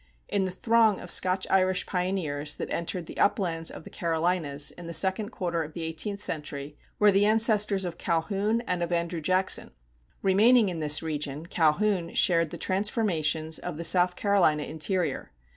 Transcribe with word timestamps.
In 0.27 0.45
the 0.45 0.49
throng 0.51 0.99
of 0.99 1.11
Scotch 1.11 1.45
Irish 1.51 1.85
pioneers 1.85 2.55
that 2.55 2.71
entered 2.71 3.05
the 3.05 3.19
uplands 3.19 3.69
of 3.69 3.83
the 3.83 3.91
Carolinas 3.91 4.71
in 4.71 4.87
the 4.87 4.95
second 4.95 5.29
quarter 5.29 5.61
of 5.61 5.73
the 5.73 5.83
eighteenth 5.83 6.19
century 6.19 6.75
were 6.97 7.11
the 7.11 7.27
ancestors 7.27 7.85
of 7.85 7.99
Calhoun 7.99 8.61
and 8.61 8.81
of 8.81 8.91
Andrew 8.91 9.21
Jackson. 9.21 9.69
Remaining 10.23 10.69
in 10.69 10.79
this 10.79 11.03
region, 11.03 11.45
Calhoun 11.45 12.15
shared 12.15 12.49
the 12.49 12.57
transformations 12.57 13.59
of 13.59 13.77
the 13.77 13.83
South 13.83 14.15
Carolina 14.15 14.63
interior. 14.63 15.33